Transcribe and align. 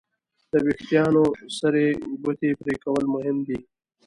د 0.51 0.53
وېښتیانو 0.65 1.23
سرې 1.57 1.87
ګوتې 2.23 2.49
پرېکول 2.61 3.03
مهم 3.13 3.37
دي. 3.47 3.59